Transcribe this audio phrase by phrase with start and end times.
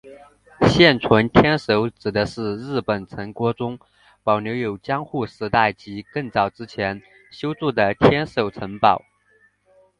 [0.67, 3.77] 现存天守指的是日本城郭中
[4.23, 6.99] 保留有江户时代及更早之前
[7.31, 8.99] 修筑的天守的城堡。